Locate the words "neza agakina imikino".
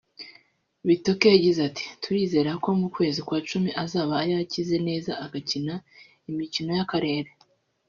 4.87-6.71